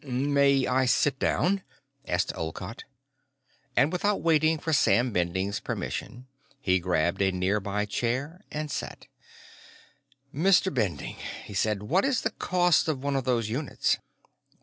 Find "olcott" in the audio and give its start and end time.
2.35-2.85